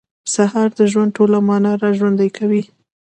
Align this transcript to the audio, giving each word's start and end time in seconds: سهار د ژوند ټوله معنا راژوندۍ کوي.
سهار 0.33 0.69
د 0.79 0.79
ژوند 0.91 1.11
ټوله 1.17 1.37
معنا 1.47 1.71
راژوندۍ 1.83 2.29
کوي. 2.37 2.63